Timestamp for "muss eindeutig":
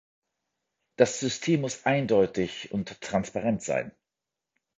1.61-2.71